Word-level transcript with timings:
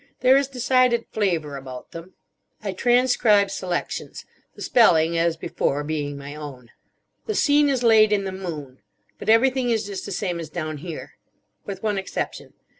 There 0.21 0.35
is 0.35 0.47
decided 0.47 1.05
flavour 1.11 1.55
about 1.57 1.91
them. 1.91 2.15
I 2.63 2.71
transcribe 2.71 3.51
selections; 3.51 4.25
the 4.55 4.63
spelling, 4.63 5.15
as 5.15 5.37
before, 5.37 5.83
being 5.83 6.17
my 6.17 6.33
own. 6.33 6.71
"The 7.27 7.35
scene 7.35 7.69
is 7.69 7.83
laid 7.83 8.11
in 8.11 8.23
the 8.23 8.31
Moon. 8.31 8.79
But 9.19 9.29
everything 9.29 9.69
is 9.69 9.85
just 9.85 10.07
the 10.07 10.11
same 10.11 10.39
as 10.39 10.49
down 10.49 10.77
here. 10.79 11.19
With 11.67 11.83
one 11.83 11.99
exception. 11.99 12.53